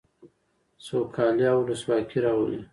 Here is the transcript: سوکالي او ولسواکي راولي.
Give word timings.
سوکالي 0.85 1.45
او 1.51 1.57
ولسواکي 1.63 2.19
راولي. 2.25 2.61